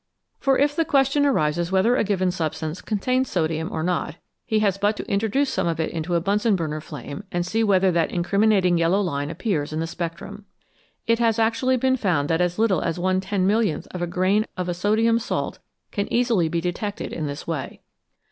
[0.39, 4.15] For if the question arises whether a given substance contains sodium or not,
[4.47, 7.63] he has but to introduce some of it into a Bunsen burner flame and see
[7.63, 10.45] whether that incriminating yellow line appears in the spectrum.
[11.05, 14.47] It has actually been found that as little as one ten millionth of a grain
[14.57, 15.59] of a sodium salt
[15.91, 17.81] can easily be detected in this way.